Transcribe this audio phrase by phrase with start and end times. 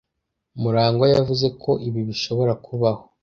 [0.61, 3.03] Murangwa yavuze ko ibi bishobora kubaho.